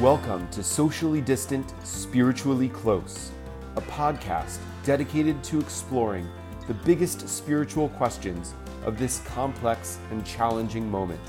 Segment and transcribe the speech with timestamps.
[0.00, 3.30] Welcome to Socially Distant, Spiritually Close,
[3.76, 6.28] a podcast dedicated to exploring
[6.66, 8.52] the biggest spiritual questions
[8.84, 11.22] of this complex and challenging moment.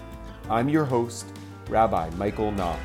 [0.49, 1.27] I'm your host,
[1.69, 2.81] Rabbi Michael Knopf.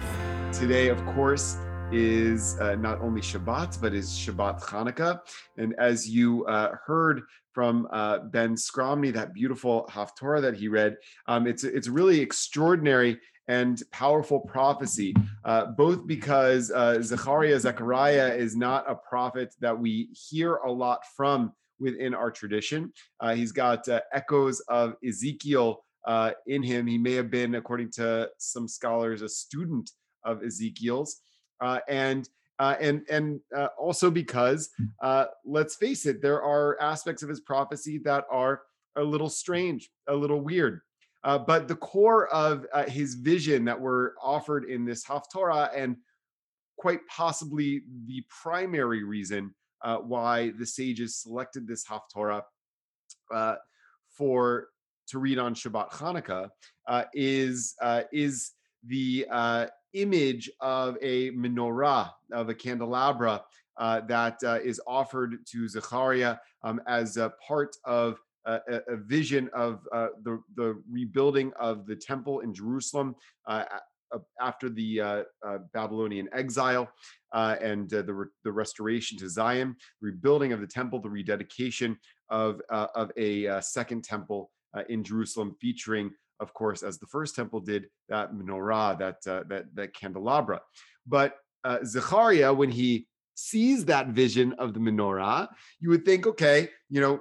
[0.57, 1.57] Today, of course,
[1.91, 5.19] is uh, not only Shabbat, but is Shabbat Hanukkah.
[5.57, 10.97] And as you uh, heard from uh, Ben Skromny, that beautiful Haftorah that he read,
[11.27, 15.15] um, it's, it's really extraordinary and powerful prophecy,
[15.45, 21.01] uh, both because uh, Zechariah, Zechariah is not a prophet that we hear a lot
[21.17, 22.93] from within our tradition.
[23.21, 26.87] Uh, he's got uh, echoes of Ezekiel uh, in him.
[26.87, 29.91] He may have been, according to some scholars, a student
[30.25, 31.21] of Ezekiel's.
[31.61, 32.29] Uh, and
[32.59, 34.71] uh, and and uh, also because
[35.03, 38.63] uh, let's face it, there are aspects of his prophecy that are
[38.97, 40.81] a little strange, a little weird.
[41.25, 45.97] Uh, but the core of uh, his vision that were offered in this Haftorah, and
[46.77, 52.43] quite possibly the primary reason uh, why the sages selected this Haftorah
[54.11, 54.69] for
[55.09, 56.51] to read on Shabbat Hanukkah,
[57.15, 57.75] is
[58.13, 58.53] is
[58.87, 59.27] the
[59.93, 63.43] image of a menorah, of a candelabra
[63.79, 69.51] uh, that uh, is offered to Zechariah um, as a part of a, a vision
[69.55, 73.15] of uh, the, the rebuilding of the temple in Jerusalem
[73.47, 73.65] uh,
[74.41, 76.91] after the uh, uh, Babylonian exile
[77.33, 81.97] and the, re- the restoration to Zion, rebuilding of the temple, the rededication
[82.29, 84.51] of, of a second temple
[84.89, 86.11] in Jerusalem featuring
[86.43, 90.61] of course, as the first temple did, that menorah, that uh, that that candelabra.
[91.07, 95.49] But uh, Zechariah, when he sees that vision of the menorah,
[95.81, 97.21] you would think, okay, you know,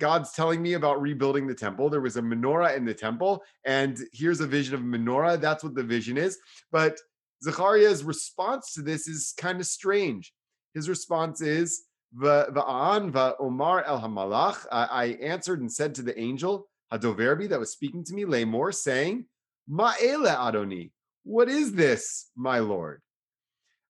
[0.00, 1.88] God's telling me about rebuilding the temple.
[1.88, 5.40] There was a menorah in the temple, and here's a vision of menorah.
[5.40, 6.38] That's what the vision is.
[6.72, 6.98] But
[7.44, 10.32] Zechariah's response to this is kind of strange.
[10.74, 11.82] His response is,
[12.18, 14.66] Va'an va'omar el hamalach.
[14.72, 19.26] I answered and said to the angel, Hadoverbi that was speaking to me, Lamor, saying,
[19.70, 20.90] Ma'ele Adoni,
[21.22, 23.02] what is this, my Lord?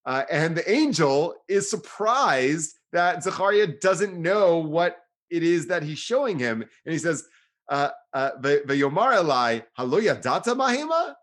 [0.04, 4.98] Uh, and the angel is surprised that Zechariah doesn't know what
[5.30, 6.62] it is that he's showing him.
[6.62, 7.24] And he says,
[7.68, 11.14] uh, uh, Vayomar Elai, Haloya data mahema?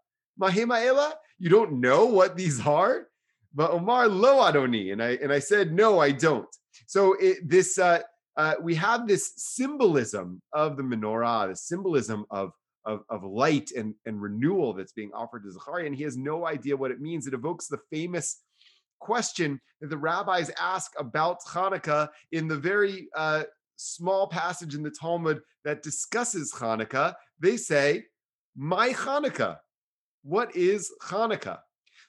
[0.42, 1.14] Ela?
[1.40, 3.08] You don't know what these are?
[3.54, 4.94] But Omar lo Adoni.
[4.94, 6.48] And I, and I said, no, I don't.
[6.86, 8.00] So it, this, uh,
[8.38, 12.52] uh, we have this symbolism of the menorah, the symbolism of,
[12.86, 16.46] of, of light and, and renewal that's being offered to Zechariah, and he has no
[16.46, 17.28] idea what it means.
[17.28, 18.42] It evokes the famous
[19.00, 23.44] question that the rabbis ask about Hanukkah in the very uh,
[23.78, 27.16] small passage in the Talmud that discusses Hanukkah.
[27.40, 28.06] They say,
[28.56, 29.58] Mai Hanukkah.
[30.24, 31.60] What is Hanukkah?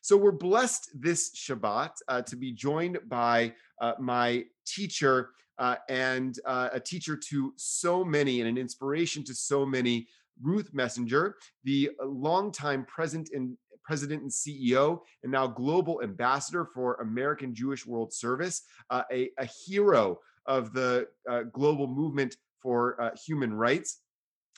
[0.00, 6.38] So we're blessed this Shabbat uh, to be joined by uh, my teacher, uh, and
[6.46, 10.08] uh, a teacher to so many and an inspiration to so many.
[10.40, 11.32] Ruth Messinger,
[11.64, 18.12] the longtime president and president and CEO, and now global ambassador for American Jewish World
[18.12, 24.00] Service, uh, a, a, hero of the uh, global movement for uh, human rights.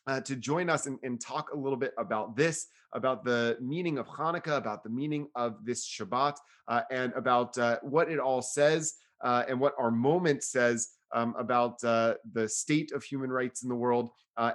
[0.06, 3.98] Uh, to join us and, and, talk a little bit about this, about the meaning
[3.98, 6.36] of Hanukkah, about the meaning of this Shabbat,
[6.68, 11.34] uh, and about uh, what it all says uh, and what our moment says um,
[11.38, 14.08] about the state of human rights in the world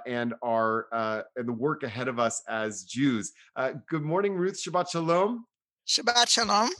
[0.06, 3.32] and our uh, and the work ahead of us as Jews.
[3.54, 4.60] Uh, good morning, Ruth.
[4.60, 5.46] Shabbat shalom.
[5.86, 6.70] Shabbat shalom.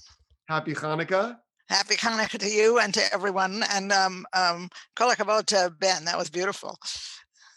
[0.48, 1.36] Happy Hanukkah.
[1.68, 3.62] Happy Hanukkah to you and to everyone.
[3.72, 6.04] And um, um, about to Ben.
[6.04, 6.78] That was beautiful.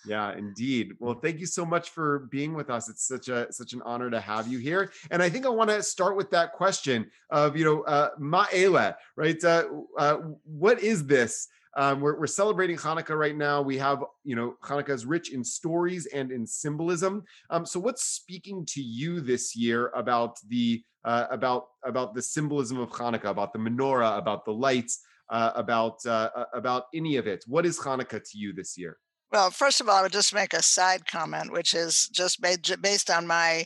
[0.06, 0.94] Yeah, indeed.
[1.00, 2.90] Well, thank you so much for being with us.
[2.90, 4.92] It's such a such an honor to have you here.
[5.12, 8.96] And I think I want to start with that question of you know uh, ma'ela,
[9.16, 9.44] right?
[9.44, 9.66] Uh,
[9.98, 11.48] uh, what is this?
[11.78, 13.62] Um, we're, we're celebrating Hanukkah right now.
[13.62, 17.24] We have, you know, Hanukkah is rich in stories and in symbolism.
[17.50, 22.80] Um, so, what's speaking to you this year about the uh, about about the symbolism
[22.80, 25.00] of Hanukkah, about the menorah, about the lights,
[25.30, 27.44] uh, about uh, about any of it?
[27.48, 28.98] What is Hanukkah to you this year?
[29.32, 33.12] Well, first of all, I would just make a side comment, which is just based
[33.12, 33.66] on my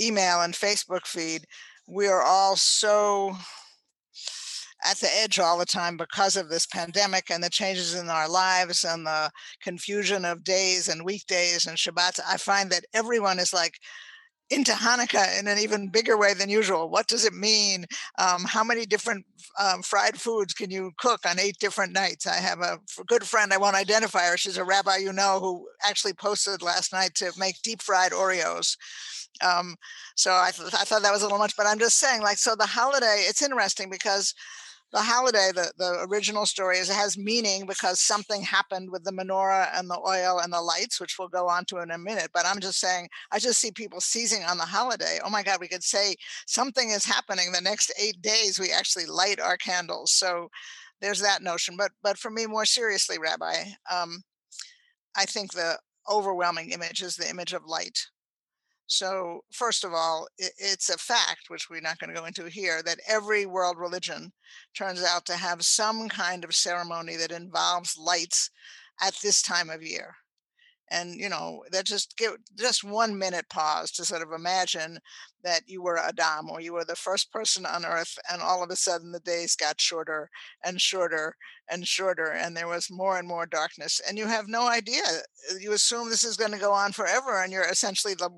[0.00, 1.46] email and Facebook feed.
[1.86, 3.36] We are all so
[4.84, 8.28] at the edge all the time because of this pandemic and the changes in our
[8.28, 9.30] lives and the
[9.62, 12.20] confusion of days and weekdays and Shabbats.
[12.28, 13.78] I find that everyone is like
[14.50, 16.90] into Hanukkah in an even bigger way than usual.
[16.90, 17.86] What does it mean?
[18.18, 19.24] Um, how many different
[19.58, 22.26] um, fried foods can you cook on eight different nights?
[22.26, 24.36] I have a good friend, I won't identify her.
[24.36, 28.76] She's a rabbi you know who actually posted last night to make deep fried Oreos.
[29.42, 29.76] Um,
[30.14, 32.36] so I, th- I thought that was a little much, but I'm just saying, like,
[32.36, 34.34] so the holiday, it's interesting because
[34.94, 39.10] the holiday, the, the original story is it has meaning because something happened with the
[39.10, 42.30] menorah and the oil and the lights, which we'll go on to in a minute.
[42.32, 45.18] But I'm just saying, I just see people seizing on the holiday.
[45.24, 46.14] Oh my God, we could say
[46.46, 48.60] something is happening the next eight days.
[48.60, 50.12] We actually light our candles.
[50.12, 50.48] So
[51.00, 51.76] there's that notion.
[51.76, 54.22] But but for me, more seriously, Rabbi, um,
[55.16, 55.76] I think the
[56.08, 57.98] overwhelming image is the image of light.
[58.86, 62.82] So, first of all, it's a fact, which we're not going to go into here,
[62.82, 64.32] that every world religion
[64.76, 68.50] turns out to have some kind of ceremony that involves lights
[69.02, 70.14] at this time of year.
[70.90, 74.98] And, you know, that just give just one minute pause to sort of imagine
[75.42, 78.70] that you were Adam or you were the first person on earth, and all of
[78.70, 80.28] a sudden the days got shorter
[80.62, 81.34] and shorter
[81.70, 84.00] and shorter, and there was more and more darkness.
[84.06, 85.02] And you have no idea.
[85.58, 88.30] You assume this is going to go on forever, and you're essentially the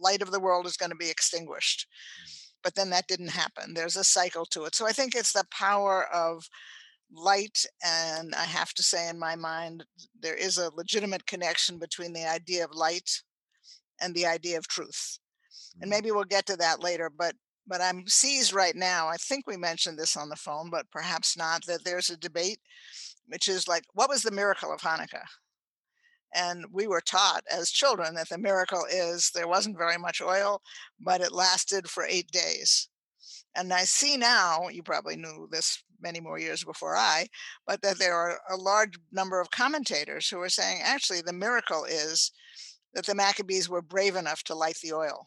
[0.00, 1.86] light of the world is going to be extinguished.
[1.86, 2.44] Mm.
[2.64, 3.74] But then that didn't happen.
[3.74, 4.74] There's a cycle to it.
[4.74, 6.44] So I think it's the power of
[7.12, 7.64] light.
[7.84, 9.84] And I have to say, in my mind,
[10.20, 13.10] there is a legitimate connection between the idea of light
[14.00, 15.18] and the idea of truth.
[15.80, 15.94] And mm.
[15.94, 17.10] maybe we'll get to that later.
[17.16, 17.34] But
[17.68, 19.08] but I'm seized right now.
[19.08, 22.58] I think we mentioned this on the phone, but perhaps not, that there's a debate,
[23.26, 25.26] which is like, what was the miracle of Hanukkah?
[26.34, 30.62] And we were taught as children that the miracle is there wasn't very much oil,
[31.00, 32.88] but it lasted for eight days.
[33.56, 37.28] And I see now, you probably knew this many more years before I,
[37.66, 41.84] but that there are a large number of commentators who are saying actually the miracle
[41.84, 42.30] is
[42.94, 45.26] that the Maccabees were brave enough to light the oil,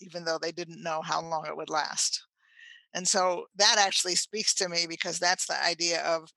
[0.00, 2.24] even though they didn't know how long it would last.
[2.92, 6.32] And so that actually speaks to me because that's the idea of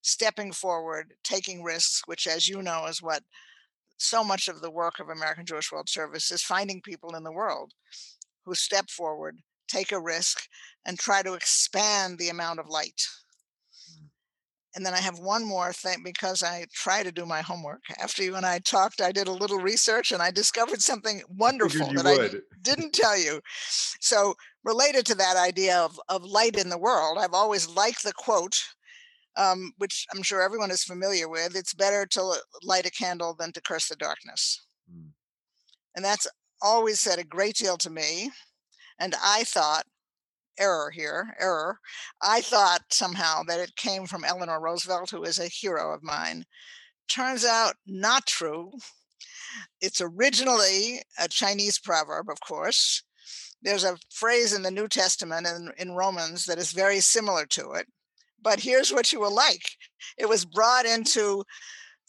[0.00, 3.22] stepping forward, taking risks, which, as you know, is what
[3.98, 7.32] so much of the work of American Jewish World Service is finding people in the
[7.32, 7.72] world
[8.44, 10.42] who step forward, take a risk,
[10.86, 13.02] and try to expand the amount of light.
[13.90, 14.06] Mm.
[14.76, 17.82] And then I have one more thing because I try to do my homework.
[18.00, 21.92] After you and I talked, I did a little research and I discovered something wonderful
[21.92, 22.34] that would.
[22.36, 23.40] I didn't tell you.
[24.00, 24.34] So,
[24.64, 28.56] related to that idea of, of light in the world, I've always liked the quote
[29.38, 31.56] um, which I'm sure everyone is familiar with.
[31.56, 34.60] It's better to light a candle than to curse the darkness.
[34.92, 35.10] Mm.
[35.94, 36.26] And that's
[36.60, 38.30] always said a great deal to me.
[38.98, 39.84] And I thought,
[40.58, 41.78] error here, error.
[42.20, 46.44] I thought somehow that it came from Eleanor Roosevelt, who is a hero of mine.
[47.08, 48.72] Turns out not true.
[49.80, 53.04] It's originally a Chinese proverb, of course.
[53.62, 57.72] There's a phrase in the New Testament in, in Romans that is very similar to
[57.72, 57.86] it
[58.42, 59.62] but here's what you will like
[60.16, 61.44] it was brought into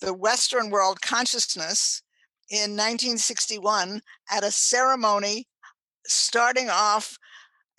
[0.01, 2.01] the Western world consciousness
[2.49, 5.47] in 1961 at a ceremony
[6.05, 7.17] starting off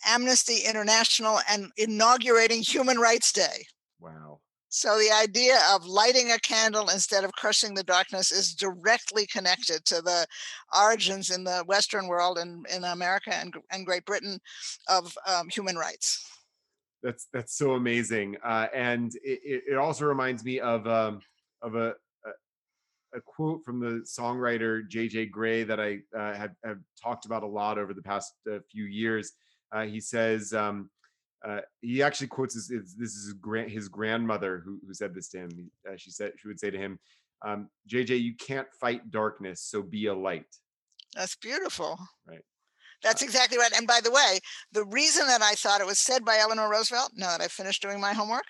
[0.06, 3.64] Amnesty International and inaugurating Human Rights Day.
[3.98, 4.40] Wow.
[4.68, 9.84] So the idea of lighting a candle instead of crushing the darkness is directly connected
[9.86, 10.26] to the
[10.78, 14.38] origins in the Western world and in America and, and Great Britain
[14.88, 16.39] of um, human rights
[17.02, 21.20] that's that's so amazing uh, and it, it also reminds me of um,
[21.62, 21.94] of a,
[22.26, 22.30] a,
[23.16, 27.46] a quote from the songwriter jj grey that i uh, have, have talked about a
[27.46, 29.32] lot over the past uh, few years.
[29.72, 30.90] Uh, he says um,
[31.46, 35.14] uh, he actually quotes his, his, this is his, grand, his grandmother who, who said
[35.14, 35.70] this to him.
[35.88, 36.98] Uh, she said she would say to him
[37.46, 40.46] um, jj you can't fight darkness so be a light.
[41.14, 41.98] That's beautiful.
[42.26, 42.42] Right
[43.02, 43.72] that's exactly right.
[43.76, 44.38] And by the way,
[44.72, 47.82] the reason that I thought it was said by Eleanor Roosevelt, now that I've finished
[47.82, 48.46] doing my homework,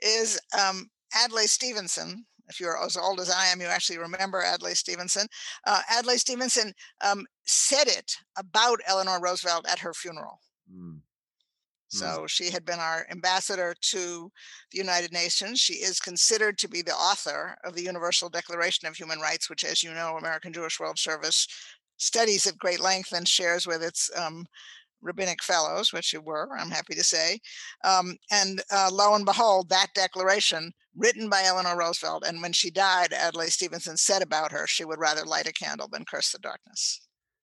[0.00, 0.88] is um,
[1.24, 2.24] Adlai Stevenson.
[2.48, 5.26] If you're as old as I am, you actually remember Adlai Stevenson.
[5.66, 6.72] Uh, Adlai Stevenson
[7.04, 10.40] um, said it about Eleanor Roosevelt at her funeral.
[10.72, 11.00] Mm.
[11.92, 14.30] So she had been our ambassador to
[14.70, 15.58] the United Nations.
[15.58, 19.64] She is considered to be the author of the Universal Declaration of Human Rights, which,
[19.64, 21.48] as you know, American Jewish World Service
[22.00, 24.46] studies at great length and shares with its um,
[25.02, 27.38] rabbinic fellows, which you were, I'm happy to say.
[27.84, 32.70] Um, and uh, lo and behold, that declaration written by Eleanor Roosevelt, and when she
[32.70, 36.38] died, Adlai Stevenson said about her, she would rather light a candle than curse the
[36.38, 37.00] darkness.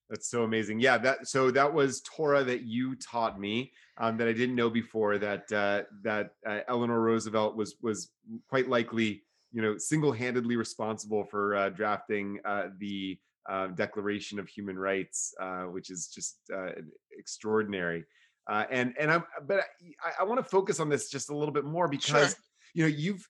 [0.10, 0.80] That's so amazing.
[0.80, 4.70] Yeah, that so that was Torah that you taught me um, that I didn't know
[4.70, 5.18] before.
[5.18, 8.10] That uh, that uh, Eleanor Roosevelt was was
[8.50, 13.20] quite likely you know single-handedly responsible for uh, drafting uh, the
[13.50, 16.72] uh, Declaration of Human Rights, uh, which is just uh,
[17.18, 18.04] extraordinary.
[18.50, 19.60] Uh, and and I'm but
[20.04, 22.40] I, I want to focus on this just a little bit more because Sure.
[22.74, 23.28] you know you've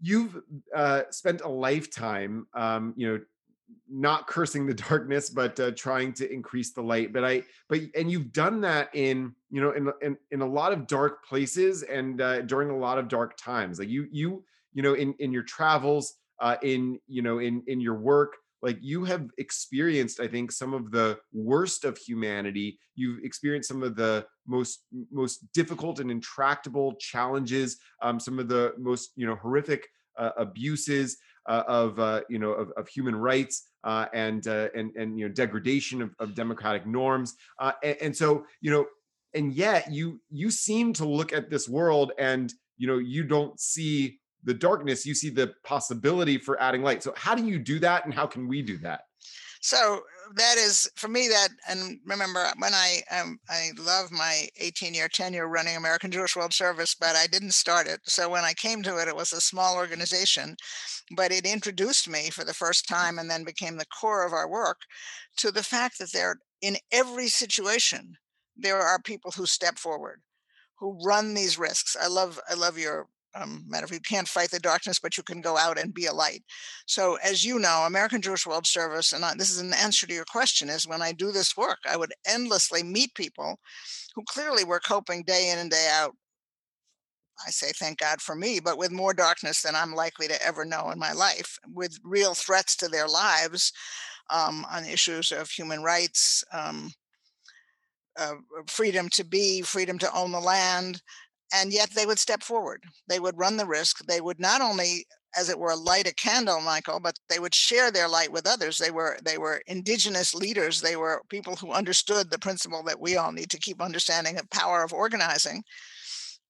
[0.00, 0.40] you've
[0.74, 3.20] uh, spent a lifetime um, you know
[3.90, 8.10] not cursing the darkness but uh, trying to increase the light but i but and
[8.10, 12.20] you've done that in you know in in, in a lot of dark places and
[12.20, 15.42] uh, during a lot of dark times like you you you know in in your
[15.42, 20.50] travels uh in you know in in your work like you have experienced i think
[20.50, 22.78] some of the worst of humanity.
[22.96, 28.72] You've experienced some of the most most difficult and intractable challenges um some of the
[28.78, 31.16] most you know horrific uh, abuses
[31.48, 35.26] uh, of uh, you know of, of human rights uh, and uh, and and you
[35.26, 38.86] know degradation of, of democratic norms uh, and, and so you know
[39.34, 43.58] and yet you you seem to look at this world and you know you don't
[43.60, 47.78] see the darkness you see the possibility for adding light so how do you do
[47.78, 49.02] that and how can we do that
[49.60, 50.02] So
[50.36, 55.08] that is for me that and remember when I um, I love my 18 year
[55.08, 58.00] tenure running American Jewish World Service, but I didn't start it.
[58.04, 60.56] So when I came to it, it was a small organization,
[61.16, 64.48] but it introduced me for the first time and then became the core of our
[64.50, 64.80] work
[65.38, 68.16] to the fact that there in every situation
[68.56, 70.20] there are people who step forward
[70.78, 71.96] who run these risks.
[72.00, 75.22] I love I love your um, matter of you can't fight the darkness, but you
[75.22, 76.42] can go out and be a light.
[76.86, 80.14] So, as you know, American Jewish World Service, and I, this is an answer to
[80.14, 83.58] your question, is when I do this work, I would endlessly meet people
[84.14, 86.14] who clearly were coping day in and day out.
[87.44, 90.64] I say thank God for me, but with more darkness than I'm likely to ever
[90.64, 93.72] know in my life, with real threats to their lives
[94.30, 96.92] um, on issues of human rights, um,
[98.16, 98.34] uh,
[98.68, 101.02] freedom to be, freedom to own the land,
[101.54, 102.82] and yet they would step forward.
[103.08, 104.04] They would run the risk.
[104.06, 105.06] They would not only,
[105.36, 108.76] as it were, light a candle, Michael, but they would share their light with others.
[108.76, 110.80] They were they were indigenous leaders.
[110.80, 114.46] They were people who understood the principle that we all need to keep understanding the
[114.50, 115.62] power of organizing.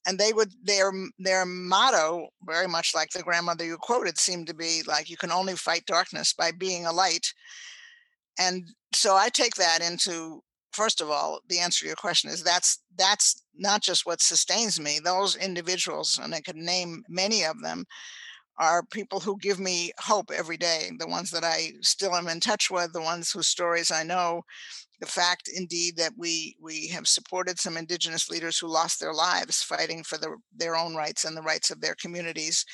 [0.07, 4.55] And they would their their motto, very much like the grandmother you quoted, seemed to
[4.55, 7.27] be like you can only fight darkness by being a light.
[8.39, 10.43] And so I take that into
[10.75, 14.81] first of all, the answer to your question is that's that's not just what sustains
[14.81, 14.99] me.
[15.03, 17.85] Those individuals, and I could name many of them,
[18.59, 20.91] are people who give me hope every day.
[20.99, 24.43] The ones that I still am in touch with, the ones whose stories I know.
[25.01, 29.63] The fact, indeed, that we we have supported some indigenous leaders who lost their lives
[29.63, 32.65] fighting for the, their own rights and the rights of their communities.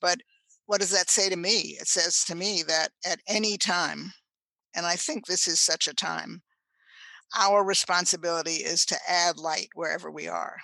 [0.00, 0.18] But
[0.66, 1.76] what does that say to me?
[1.80, 4.12] It says to me that at any time,
[4.74, 6.42] and I think this is such a time,
[7.34, 10.56] our responsibility is to add light wherever we are,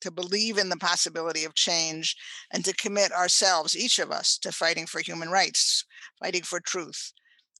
[0.00, 2.16] to believe in the possibility of change,
[2.52, 5.84] and to commit ourselves, each of us, to fighting for human rights,
[6.18, 7.12] fighting for truth,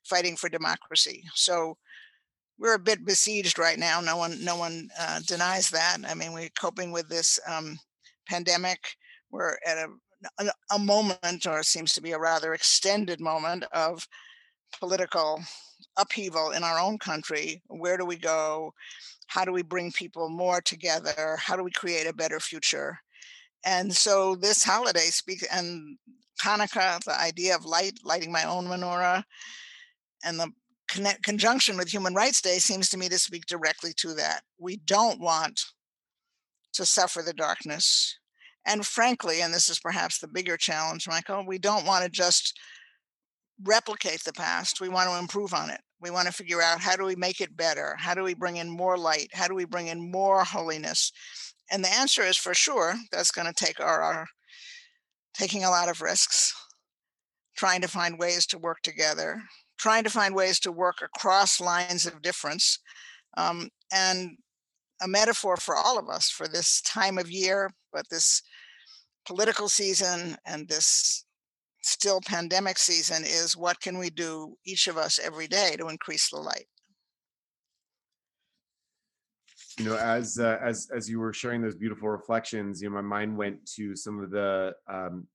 [0.05, 1.23] fighting for democracy.
[1.35, 1.77] So
[2.59, 4.01] we're a bit besieged right now.
[4.01, 5.99] No one, no one uh, denies that.
[6.07, 7.79] I mean, we're coping with this um,
[8.29, 8.79] pandemic.
[9.31, 9.87] We're at a
[10.71, 14.07] a moment, or seems to be a rather extended moment of
[14.79, 15.41] political
[16.01, 17.63] upheaval in our own country.
[17.69, 18.73] Where do we go?
[19.27, 21.37] How do we bring people more together?
[21.39, 22.99] How do we create a better future?
[23.65, 25.99] And so this holiday speaks and
[26.43, 29.23] Hanukkah, the idea of light, lighting my own menorah,
[30.25, 30.51] and the
[31.23, 34.43] conjunction with Human Rights Day seems to me to speak directly to that.
[34.59, 35.61] We don't want
[36.73, 38.19] to suffer the darkness.
[38.67, 42.59] And frankly, and this is perhaps the bigger challenge, Michael, we don't want to just
[43.65, 44.81] replicate the past.
[44.81, 45.81] We want to improve on it.
[46.01, 47.95] We want to figure out how do we make it better?
[47.99, 49.29] How do we bring in more light?
[49.33, 51.13] How do we bring in more holiness?
[51.71, 54.27] And the answer is for sure that's going to take our, our
[55.35, 56.55] taking a lot of risks,
[57.57, 59.43] trying to find ways to work together,
[59.79, 62.79] trying to find ways to work across lines of difference.
[63.37, 64.37] Um, and
[65.03, 68.43] a metaphor for all of us for this time of year, but this
[69.27, 71.25] political season and this
[71.91, 76.31] still pandemic season is what can we do, each of us every day, to increase
[76.31, 76.67] the light?
[79.79, 83.01] you know as uh, as as you were sharing those beautiful reflections you know my
[83.01, 85.27] mind went to some of the um,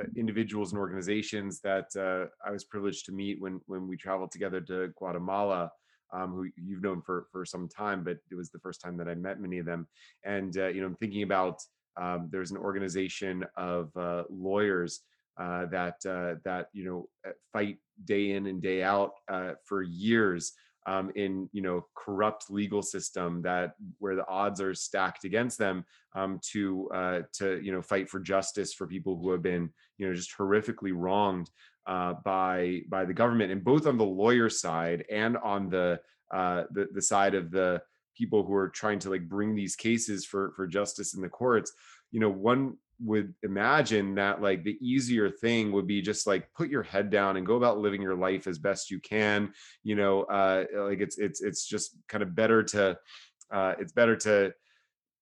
[0.00, 4.30] uh, individuals and organizations that uh, I was privileged to meet when when we traveled
[4.30, 5.70] together to Guatemala,
[6.12, 9.08] um, who you've known for for some time, but it was the first time that
[9.08, 9.86] I met many of them.
[10.24, 11.60] And uh, you know, I'm thinking about
[12.00, 15.00] um, there's an organization of uh, lawyers
[15.40, 19.82] uh, that uh, that you know uh, fight day in and day out uh, for
[19.82, 20.52] years
[20.86, 25.84] um, in you know corrupt legal system that where the odds are stacked against them
[26.14, 30.06] um, to uh, to you know fight for justice for people who have been you
[30.06, 31.50] know just horrifically wronged
[31.86, 35.98] uh, by by the government and both on the lawyer side and on the
[36.30, 37.80] the, the side of the
[38.14, 41.72] people who are trying to like bring these cases for for justice in the courts.
[42.12, 46.68] You know one would imagine that like the easier thing would be just like put
[46.68, 49.52] your head down and go about living your life as best you can
[49.82, 52.96] you know uh like it's it's it's just kind of better to
[53.52, 54.52] uh it's better to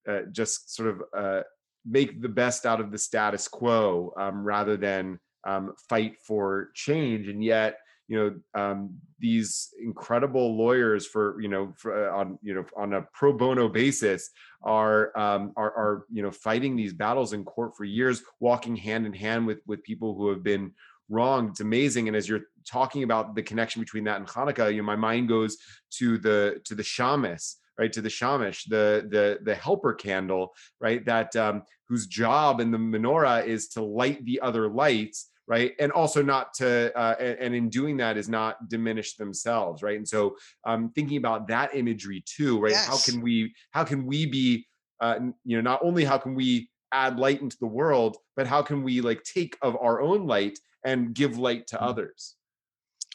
[0.09, 1.43] uh, just sort of uh
[1.87, 7.29] make the best out of the status quo um rather than um fight for change.
[7.29, 12.55] And yet you know um, these incredible lawyers for you know for, uh, on you
[12.55, 14.31] know on a pro bono basis
[14.63, 19.07] are um, are are you know fighting these battles in court for years, walking hand
[19.07, 20.73] in hand with with people who have been
[21.11, 21.51] wronged.
[21.51, 22.09] It's amazing.
[22.09, 25.29] And as you're talking about the connection between that and Hanukkah, you know, my mind
[25.29, 25.57] goes
[25.99, 27.93] to the to the shamus, right?
[27.93, 31.05] To the shamash, the the the helper candle, right?
[31.05, 35.91] That um, whose job in the menorah is to light the other lights right and
[35.91, 40.37] also not to uh, and, in doing that is not diminish themselves right and so
[40.65, 42.87] um thinking about that imagery too right yes.
[42.87, 44.67] how can we how can we be
[45.01, 48.63] uh you know not only how can we add light into the world but how
[48.63, 51.85] can we like take of our own light and give light to mm-hmm.
[51.85, 52.37] others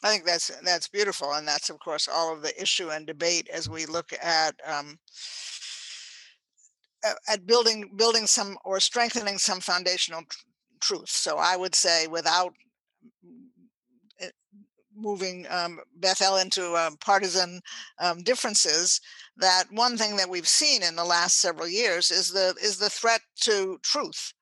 [0.02, 3.48] I think that's that's beautiful, and that's of course all of the issue and debate
[3.50, 4.98] as we look at um,
[7.26, 10.22] at building building some or strengthening some foundational
[10.84, 11.08] truth.
[11.08, 12.52] So I would say without
[14.20, 14.28] eh,
[14.94, 17.60] moving um, Beth-El into um, partisan
[18.00, 19.00] um, differences,
[19.36, 22.90] that one thing that we've seen in the last several years is the is the
[22.90, 24.32] threat to truth.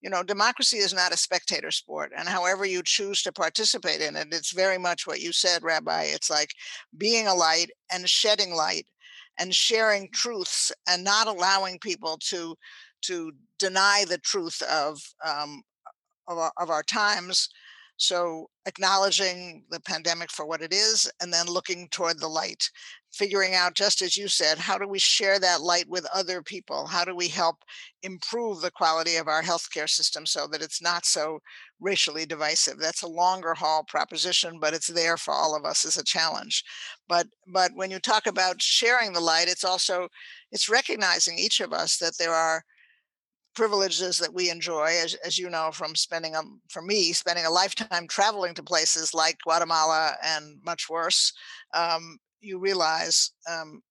[0.00, 4.16] You know, democracy is not a spectator sport, and however you choose to participate in
[4.16, 6.04] it, it's very much what you said, Rabbi.
[6.06, 6.50] It's like
[6.98, 8.86] being a light and shedding light
[9.38, 12.56] and sharing truths and not allowing people to
[13.02, 15.62] to deny the truth of um,
[16.28, 17.48] of our, of our times.
[17.96, 22.68] So acknowledging the pandemic for what it is and then looking toward the light,
[23.12, 26.86] figuring out, just as you said, how do we share that light with other people?
[26.86, 27.58] How do we help
[28.02, 31.38] improve the quality of our healthcare system so that it's not so
[31.80, 32.78] racially divisive?
[32.78, 36.64] That's a longer haul proposition, but it's there for all of us as a challenge.
[37.08, 40.08] But but when you talk about sharing the light, it's also
[40.50, 42.64] it's recognizing each of us that there are
[43.54, 47.50] privileges that we enjoy, as, as you know, from spending, a, for me, spending a
[47.50, 51.32] lifetime traveling to places like Guatemala and much worse,
[51.74, 53.82] um, you realize um,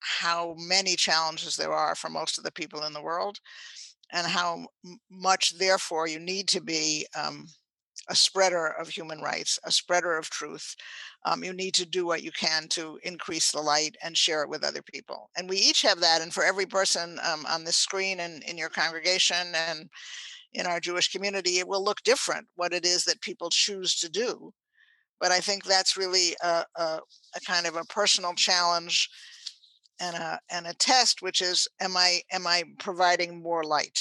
[0.00, 3.38] how many challenges there are for most of the people in the world
[4.12, 4.66] and how
[5.10, 7.46] much, therefore, you need to be um,
[8.08, 10.76] a spreader of human rights, a spreader of truth.
[11.26, 14.48] Um, you need to do what you can to increase the light and share it
[14.48, 15.28] with other people.
[15.36, 16.22] And we each have that.
[16.22, 19.90] And for every person um, on this screen and in your congregation and
[20.54, 24.08] in our Jewish community, it will look different what it is that people choose to
[24.08, 24.52] do.
[25.20, 27.00] But I think that's really a, a,
[27.34, 29.08] a kind of a personal challenge
[29.98, 33.98] and a and a test, which is am I am I providing more light?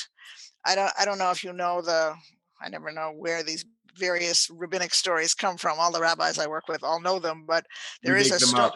[0.65, 2.13] I don't I don't know if you know the
[2.61, 3.65] I never know where these
[3.97, 5.79] various rabbinic stories come from.
[5.79, 7.65] All the rabbis I work with all know them, but
[8.03, 8.71] there is a story.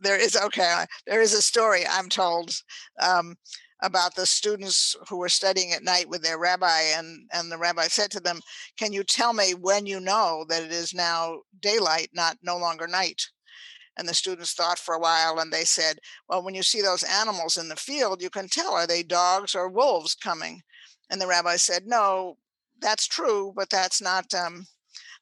[0.00, 0.84] There is okay.
[1.06, 2.50] There is a story I'm told
[3.00, 3.36] um,
[3.82, 7.86] about the students who were studying at night with their rabbi, and and the rabbi
[7.88, 8.40] said to them,
[8.76, 12.86] "Can you tell me when you know that it is now daylight, not no longer
[12.86, 13.22] night?"
[13.96, 17.02] And the students thought for a while and they said, Well, when you see those
[17.02, 20.62] animals in the field, you can tell are they dogs or wolves coming?
[21.10, 22.38] And the rabbi said, No,
[22.82, 24.66] that's true, but that's not um,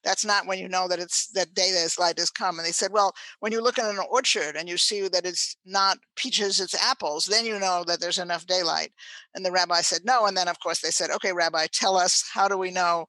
[0.03, 2.59] that's not when you know that it's that day that light has come.
[2.59, 5.57] And they said, well, when you look in an orchard and you see that it's
[5.67, 8.93] not peaches, it's apples, then you know that there's enough daylight.
[9.35, 10.27] And the rabbi said, no.
[10.27, 13.07] And then of course they said, okay, rabbi, tell us how do we know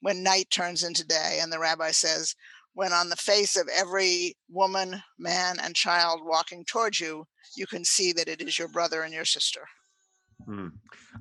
[0.00, 1.40] when night turns into day?
[1.42, 2.34] And the rabbi says,
[2.74, 7.84] when on the face of every woman, man, and child walking towards you, you can
[7.84, 9.62] see that it is your brother and your sister.
[10.48, 10.68] Hmm.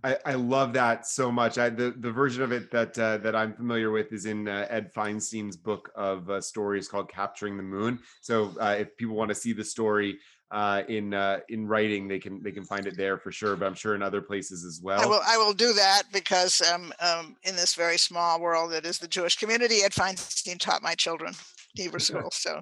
[0.06, 1.58] I, I, love that so much.
[1.58, 4.68] I, the the version of it that uh, that I'm familiar with is in uh,
[4.70, 9.28] Ed Feinstein's book of uh, stories called "Capturing the Moon." So uh, if people want
[9.28, 12.96] to see the story uh, in uh, in writing, they can they can find it
[12.96, 13.58] there for sure.
[13.58, 15.02] But I'm sure in other places as well.
[15.02, 18.86] I will I will do that because um, um, in this very small world that
[18.86, 21.34] is the Jewish community, Ed Feinstein taught my children
[21.76, 22.30] Hebrew school.
[22.32, 22.62] So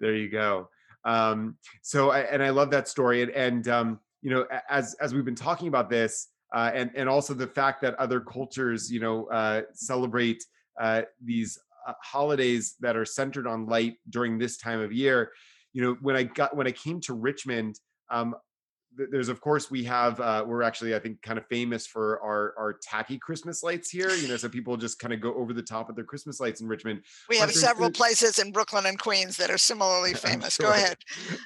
[0.00, 0.70] there you go.
[1.04, 5.12] Um, so I, and I love that story and and um, you know, as as
[5.12, 9.00] we've been talking about this, uh, and and also the fact that other cultures, you
[9.00, 10.42] know, uh, celebrate
[10.80, 15.32] uh, these uh, holidays that are centered on light during this time of year,
[15.72, 17.78] you know, when I got when I came to Richmond,
[18.10, 18.34] um,
[18.96, 22.54] there's of course we have uh, we're actually I think kind of famous for our
[22.58, 24.10] our tacky Christmas lights here.
[24.10, 26.60] You know, so people just kind of go over the top of their Christmas lights
[26.60, 27.02] in Richmond.
[27.28, 30.54] We have several places in Brooklyn and Queens that are similarly famous.
[30.54, 30.66] Sure.
[30.66, 30.96] Go ahead.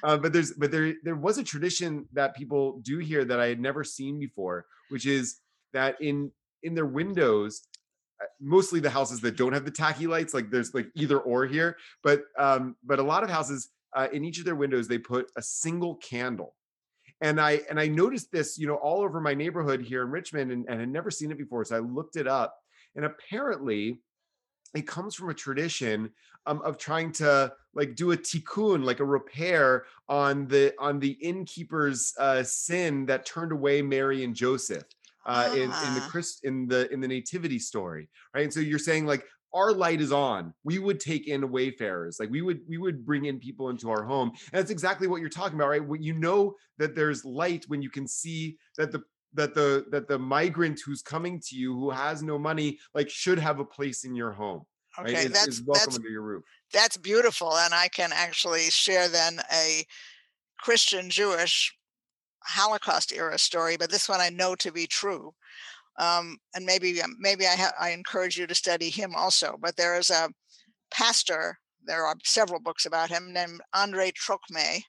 [0.03, 3.47] Uh, but there's but there there was a tradition that people do here that I
[3.47, 5.39] had never seen before, which is
[5.73, 6.31] that in
[6.63, 7.61] in their windows
[8.21, 11.45] uh, mostly the houses that don't have the tacky lights like there's like either or
[11.45, 14.97] here but um but a lot of houses uh, in each of their windows they
[14.97, 16.55] put a single candle
[17.21, 20.51] and I and I noticed this, you know, all over my neighborhood here in Richmond,
[20.51, 21.65] and, and had never seen it before.
[21.65, 22.57] So I looked it up,
[22.95, 23.99] and apparently,
[24.75, 26.11] it comes from a tradition
[26.45, 31.11] um, of trying to like do a tikkun, like a repair on the on the
[31.21, 34.83] innkeeper's uh, sin that turned away Mary and Joseph.
[35.25, 36.07] Uh, in, in the ah.
[36.09, 38.45] Chris in the in the nativity story, right?
[38.45, 42.29] And so you're saying like our light is on we would take in wayfarers like
[42.29, 44.29] we would we would bring in people into our home.
[44.29, 45.81] And that's exactly what you're talking about right?
[45.99, 50.19] You know that there's light when you can see that the that the that the
[50.19, 54.15] migrant who's coming to you who has no money like should have a place in
[54.15, 54.63] your home
[54.99, 55.33] okay right?
[55.33, 56.43] that's is welcome that's, under your roof.
[56.73, 59.83] that's beautiful and i can actually share then a
[60.59, 61.75] christian jewish
[62.45, 65.33] holocaust era story but this one i know to be true
[65.97, 69.57] um, and maybe um, maybe I, ha- I encourage you to study him also.
[69.59, 70.29] But there is a
[70.91, 71.57] pastor.
[71.85, 74.81] There are several books about him named Andre Trocmé,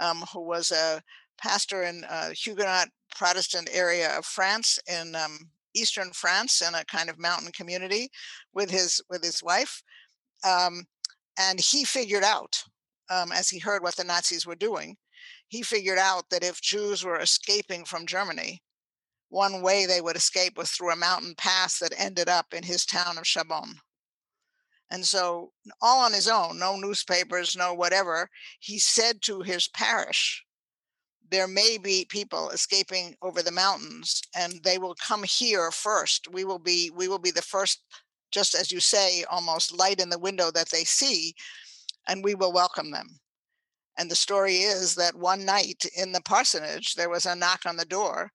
[0.00, 1.00] um, who was a
[1.38, 5.38] pastor in a Huguenot Protestant area of France in um,
[5.74, 8.10] eastern France in a kind of mountain community
[8.52, 9.82] with his with his wife,
[10.44, 10.84] um,
[11.38, 12.62] and he figured out
[13.10, 14.96] um, as he heard what the Nazis were doing,
[15.48, 18.62] he figured out that if Jews were escaping from Germany,
[19.34, 22.86] one way they would escape was through a mountain pass that ended up in his
[22.86, 23.74] town of Chambon.
[24.92, 25.50] And so,
[25.82, 30.44] all on his own, no newspapers, no whatever, he said to his parish,
[31.28, 36.28] There may be people escaping over the mountains, and they will come here first.
[36.30, 37.82] We will be, we will be the first,
[38.30, 41.34] just as you say, almost light in the window that they see,
[42.06, 43.18] and we will welcome them.
[43.98, 47.76] And the story is that one night in the parsonage, there was a knock on
[47.76, 48.30] the door,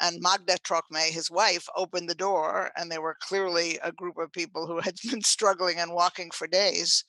[0.00, 4.32] and Magda Trocmé, his wife, opened the door, and there were clearly a group of
[4.32, 7.04] people who had been struggling and walking for days,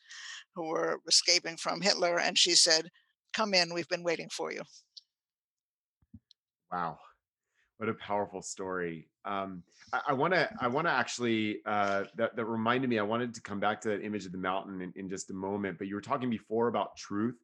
[0.55, 2.19] who were escaping from Hitler.
[2.19, 2.89] And she said,
[3.33, 4.61] Come in, we've been waiting for you.
[6.71, 6.99] Wow.
[7.77, 9.09] What a powerful story.
[9.25, 9.63] Um,
[10.07, 13.41] I want to, I want to actually, uh, that, that reminded me, I wanted to
[13.41, 15.95] come back to that image of the mountain in, in just a moment, but you
[15.95, 17.35] were talking before about truth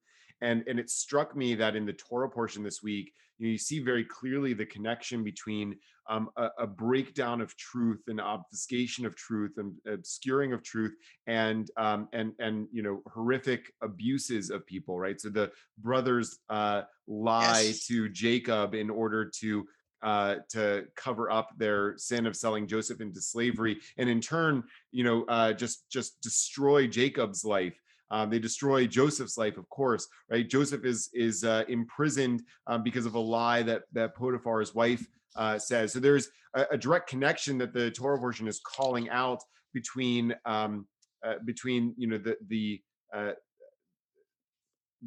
[0.41, 3.57] and and it struck me that in the Torah portion this week, you, know, you
[3.57, 5.75] see very clearly the connection between
[6.09, 10.93] um, a, a, breakdown of truth and obfuscation of truth and obscuring of truth
[11.27, 15.19] and um, and and you know horrific abuses of people, right?
[15.21, 17.85] So the brothers uh, lie yes.
[17.87, 19.65] to Jacob in order to
[20.03, 25.03] uh, to cover up their sin of selling Joseph into slavery, and in turn, you
[25.03, 27.79] know, uh, just just destroy Jacob's life.
[28.11, 30.47] Um, they destroy Joseph's life, of course, right?
[30.47, 35.57] Joseph is is uh, imprisoned um, because of a lie that that Potiphar's wife uh,
[35.57, 35.93] says.
[35.93, 39.41] So there's a, a, direct connection that the Torah version is calling out
[39.73, 40.87] between um,
[41.25, 42.81] uh, between you know the the
[43.15, 43.31] uh,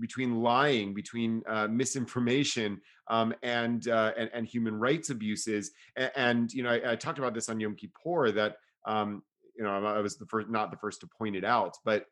[0.00, 5.70] between lying, between uh, misinformation, um, and, uh, and, and human rights abuses.
[5.96, 9.22] And, and you know, I, I, talked about this on Yom Kippur that um,
[9.56, 12.06] you know I was the first, not the first to point it out, but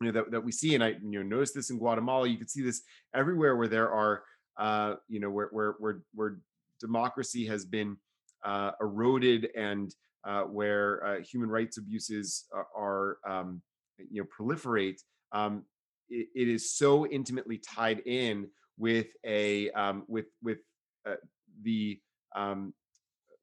[0.00, 2.38] you know that, that we see and i you know notice this in guatemala you
[2.38, 2.82] can see this
[3.14, 4.22] everywhere where there are
[4.58, 6.38] uh you know where where where, where
[6.80, 7.96] democracy has been
[8.44, 13.62] uh, eroded and uh, where uh, human rights abuses are, are um,
[14.10, 15.00] you know proliferate
[15.32, 15.62] um,
[16.08, 20.58] it, it is so intimately tied in with a um, with with
[21.06, 21.14] uh,
[21.62, 22.00] the
[22.34, 22.72] um,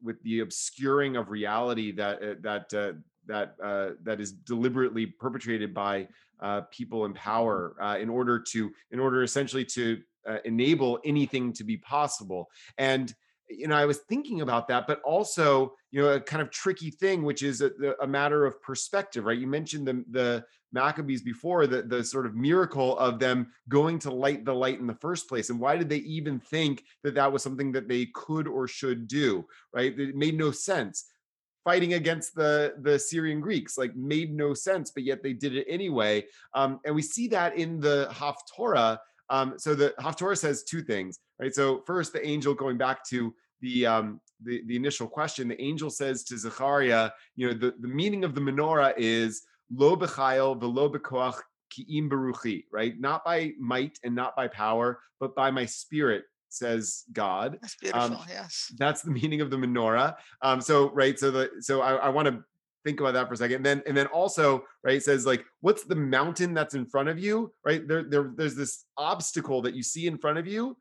[0.01, 6.07] with the obscuring of reality that uh, that that uh, that is deliberately perpetrated by
[6.39, 11.53] uh, people in power uh, in order to in order essentially to uh, enable anything
[11.53, 12.49] to be possible.
[12.77, 13.13] And
[13.49, 16.91] you know i was thinking about that but also you know a kind of tricky
[16.91, 19.39] thing which is a, a matter of perspective right?
[19.39, 24.11] You mentioned the the maccabees before the the sort of miracle of them going to
[24.11, 25.49] light the light in the first place.
[25.49, 29.07] And why did they even think that that was something that they could or should
[29.07, 29.97] do right?
[29.97, 31.05] It made no sense
[31.67, 35.65] fighting against the the Syrian Greeks like made no sense, but yet they did it
[35.77, 36.13] anyway.
[36.53, 38.99] Um, and we see that in the Haftorah.
[39.29, 41.53] Um, so the Haftorah says two things, right?
[41.53, 43.19] So first, the angel going back to
[43.59, 47.93] the um, the, the initial question, the angel says to Zechariah, you know, the, the
[48.01, 51.39] meaning of the menorah is lo b'chayil v'lo b'koach
[51.73, 52.97] ki'im beruchi, right?
[52.97, 57.57] Not by might and not by power, but by my spirit, says God.
[57.61, 58.17] That's beautiful.
[58.17, 58.71] Um, yes.
[58.77, 60.15] That's the meaning of the menorah.
[60.41, 62.43] Um, so right, so the so I, I want to
[62.87, 63.57] think about that for a second.
[63.57, 67.19] And then and then also, right, says like, what's the mountain that's in front of
[67.19, 67.53] you?
[67.65, 67.87] Right?
[67.87, 70.77] There, there there's this obstacle that you see in front of you.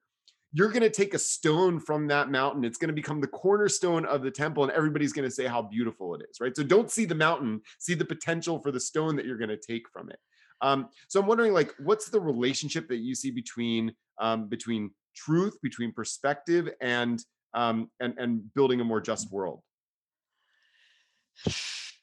[0.52, 2.64] You're going to take a stone from that mountain.
[2.64, 5.61] It's going to become the cornerstone of the temple, and everybody's going to say how
[5.61, 6.57] beautiful it is, right?
[6.57, 9.59] So don't see the mountain, see the potential for the stone that you're going to
[9.59, 10.18] take from it.
[10.62, 15.57] Um, so I'm wondering, like, what's the relationship that you see between um, between truth,
[15.62, 17.20] between perspective, and
[17.55, 19.62] um, and and building a more just world?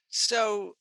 [0.10, 0.76] So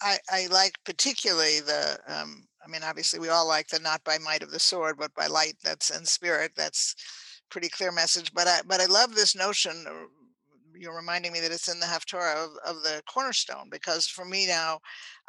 [0.00, 4.18] I, I like particularly the um, I mean obviously we all like the not by
[4.18, 6.94] might of the sword but by light that's in spirit that's
[7.50, 10.06] pretty clear message but I but I love this notion uh,
[10.76, 14.46] you're reminding me that it's in the Haftorah of, of the cornerstone because for me
[14.46, 14.80] now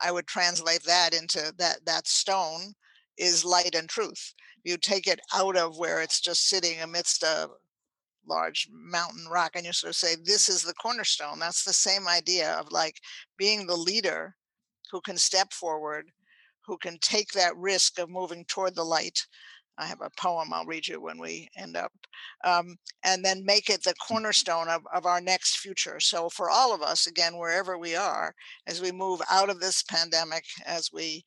[0.01, 2.73] I would translate that into that that stone
[3.17, 4.33] is light and truth
[4.65, 7.49] you take it out of where it's just sitting amidst a
[8.27, 11.39] large mountain rock and you sort of say this is the cornerstone.
[11.39, 12.99] That's the same idea of like
[13.37, 14.35] being the leader
[14.91, 16.11] who can step forward
[16.65, 19.19] who can take that risk of moving toward the light.
[19.77, 21.91] I have a poem i'll read you when we end up
[22.45, 25.99] um, and then make it the cornerstone of, of our next future.
[25.99, 28.33] So for all of us again wherever we are
[28.67, 31.25] as we move out of this pandemic as we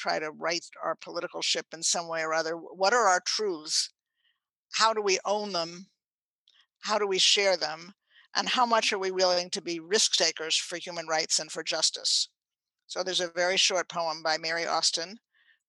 [0.00, 3.90] try to right our political ship in some way or other what are our truths
[4.72, 5.86] how do we own them
[6.82, 7.94] how do we share them?
[8.34, 11.62] And how much are we willing to be risk takers for human rights and for
[11.62, 12.28] justice?
[12.86, 15.18] So there's a very short poem by Mary Austin,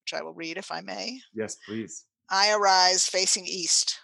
[0.04, 1.20] which I will read if I may.
[1.34, 2.06] Yes, please.
[2.30, 4.00] I arise facing east.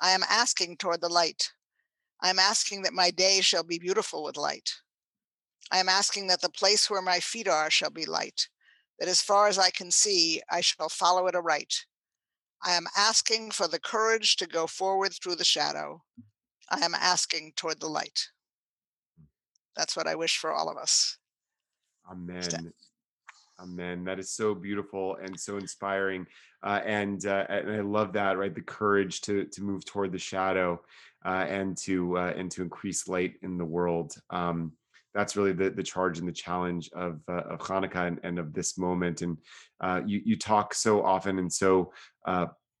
[0.00, 1.50] I am asking toward the light.
[2.20, 4.70] I am asking that my day shall be beautiful with light.
[5.70, 8.48] I am asking that the place where my feet are shall be light,
[8.98, 11.74] that as far as I can see, I shall follow it aright.
[12.64, 16.02] I am asking for the courage to go forward through the shadow,
[16.70, 18.28] I am asking toward the light.
[19.16, 19.26] Hmm.
[19.76, 21.18] That's what I wish for all of us.
[22.10, 22.72] Amen.
[23.60, 24.04] Amen.
[24.04, 26.26] That is so beautiful and so inspiring,
[26.62, 28.38] uh, and uh, and I love that.
[28.38, 30.80] Right, the courage to to move toward the shadow,
[31.24, 34.14] uh, and to uh, and to increase light in the world.
[34.30, 34.72] Um,
[35.14, 38.52] that's really the the charge and the challenge of uh, of Hanukkah and, and of
[38.52, 39.22] this moment.
[39.22, 39.38] And
[39.80, 41.92] uh, you you talk so often and so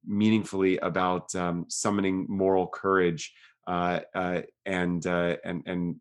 [0.06, 3.32] meaningfully about um, summoning moral courage
[3.68, 5.96] uh, uh, and uh, and and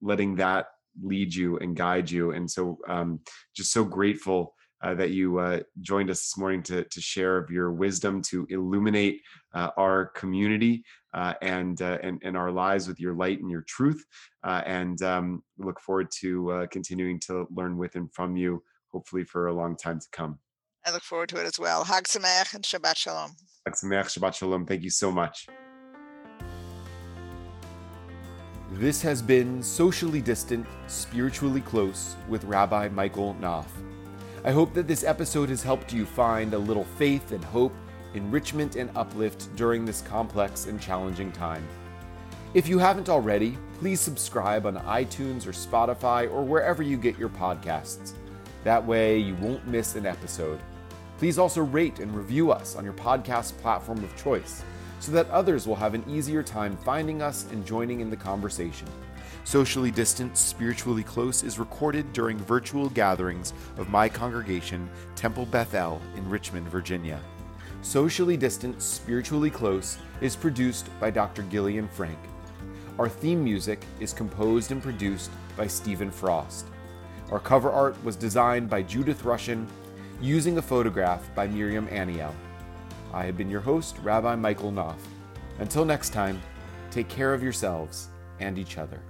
[0.00, 0.66] letting that
[1.02, 2.32] lead you and guide you.
[2.32, 3.20] And so, um,
[3.54, 4.55] just so grateful
[4.86, 8.46] uh, that you uh, joined us this morning to, to share of your wisdom to
[8.50, 9.20] illuminate
[9.52, 10.84] uh, our community
[11.42, 14.04] and, and, and our lives with your light and your truth.
[14.44, 19.52] and um, look forward to continuing to learn with and from you, hopefully for a
[19.52, 20.38] long time to come.
[20.84, 21.82] I look forward to it as well.
[21.82, 23.32] Hag Sameach and Shabbat Shalom.
[23.66, 24.66] Hag Sameach, Shabbat Shalom.
[24.66, 25.48] Thank you so much.
[28.72, 33.66] This has been Socially Distant, Spiritually Close with Rabbi Michael Knopf.
[34.46, 37.74] I hope that this episode has helped you find a little faith and hope,
[38.14, 41.66] enrichment and uplift during this complex and challenging time.
[42.54, 47.28] If you haven't already, please subscribe on iTunes or Spotify or wherever you get your
[47.28, 48.12] podcasts.
[48.62, 50.60] That way, you won't miss an episode.
[51.18, 54.62] Please also rate and review us on your podcast platform of choice
[55.00, 58.86] so that others will have an easier time finding us and joining in the conversation.
[59.46, 66.28] Socially Distant, Spiritually Close is recorded during virtual gatherings of my congregation, Temple Bethel, in
[66.28, 67.20] Richmond, Virginia.
[67.80, 71.44] Socially Distant, Spiritually Close is produced by Dr.
[71.44, 72.18] Gillian Frank.
[72.98, 76.66] Our theme music is composed and produced by Stephen Frost.
[77.30, 79.68] Our cover art was designed by Judith Russian,
[80.20, 82.34] using a photograph by Miriam Aniel.
[83.14, 85.06] I have been your host, Rabbi Michael Knopf.
[85.60, 86.42] Until next time,
[86.90, 88.08] take care of yourselves
[88.40, 89.00] and each other.